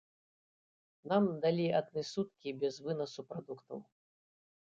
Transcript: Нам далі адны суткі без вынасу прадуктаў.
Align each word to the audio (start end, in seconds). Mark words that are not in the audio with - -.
Нам 1.11 1.27
далі 1.43 1.67
адны 1.81 2.01
суткі 2.13 2.49
без 2.63 2.79
вынасу 2.87 3.21
прадуктаў. 3.35 3.79